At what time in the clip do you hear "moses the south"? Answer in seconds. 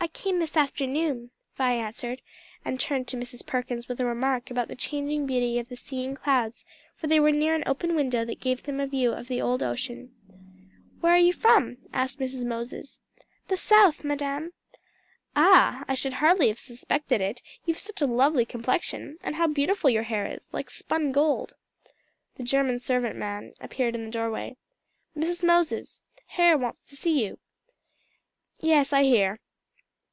12.44-14.02